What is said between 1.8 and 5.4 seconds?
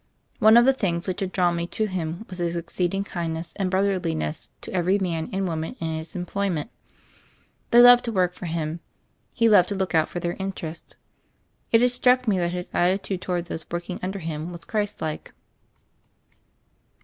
him was his exceeding kindness and broth erliness to every man